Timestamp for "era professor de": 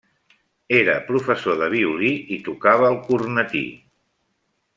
0.77-1.67